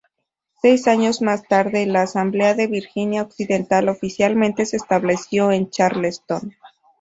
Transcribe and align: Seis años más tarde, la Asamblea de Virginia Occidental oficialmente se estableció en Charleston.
Seis 0.63 0.87
años 0.87 1.21
más 1.21 1.47
tarde, 1.47 1.85
la 1.85 2.01
Asamblea 2.01 2.55
de 2.55 2.65
Virginia 2.65 3.21
Occidental 3.21 3.87
oficialmente 3.87 4.65
se 4.65 4.77
estableció 4.77 5.51
en 5.51 5.69
Charleston. 5.69 6.55